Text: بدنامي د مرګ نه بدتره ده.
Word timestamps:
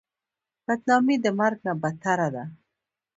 بدنامي 0.65 1.15
د 1.23 1.27
مرګ 1.39 1.57
نه 1.65 1.73
بدتره 1.81 2.27
ده. 2.35 2.43